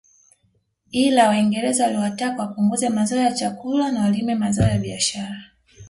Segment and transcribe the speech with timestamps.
[0.91, 5.43] Ila waingereza waliwataka wapunguze mazao ya chakula na walime mazao ya biashara